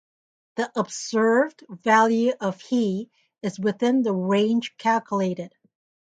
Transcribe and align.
The 0.55 0.71
observed 0.75 1.63
value 1.69 2.33
of 2.41 2.59
He 2.59 3.11
is 3.43 3.59
within 3.59 4.01
the 4.01 4.15
range 4.15 4.75
calculated. 4.79 5.53